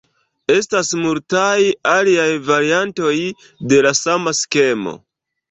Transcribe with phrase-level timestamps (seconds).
[0.51, 1.59] Estas multaj
[1.91, 3.13] aliaj variantoj
[3.75, 4.97] de la sama skemo.